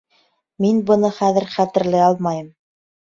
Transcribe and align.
Мин 0.65 0.79
быны 0.87 1.11
хәҙер 1.19 1.47
хәтерләй 1.57 2.05
алмайым 2.07 2.49